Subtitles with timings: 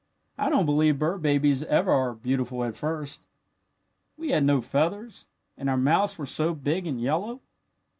[0.35, 3.21] I don't believe bird babies ever are beautiful at first.
[4.17, 7.41] We had no feathers, and our mouths were so big and yellow.